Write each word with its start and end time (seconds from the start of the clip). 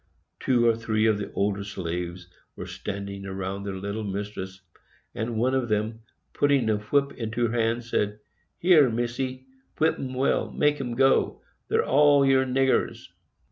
Two 0.39 0.65
or 0.65 0.75
three 0.75 1.05
of 1.05 1.19
the 1.19 1.31
older 1.33 1.63
slaves 1.63 2.27
were 2.55 2.65
standing 2.65 3.23
around 3.27 3.65
their 3.65 3.75
little 3.77 4.03
mistress, 4.03 4.59
and 5.13 5.37
one 5.37 5.53
of 5.53 5.69
them, 5.69 5.99
putting 6.33 6.71
a 6.71 6.77
whip 6.77 7.11
into 7.13 7.49
her 7.49 7.53
hand, 7.59 7.83
said, 7.83 8.17
"There, 8.63 8.89
Misse, 8.89 9.43
whip 9.77 9.99
'em 9.99 10.15
well; 10.15 10.49
make 10.49 10.81
'em 10.81 10.95
go,—they're 10.95 11.85
all 11.85 12.25
your 12.25 12.45
niggers." 12.47 13.09